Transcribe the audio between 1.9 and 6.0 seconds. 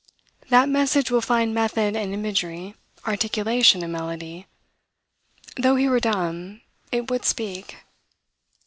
and imagery, articulation and melody. Though he were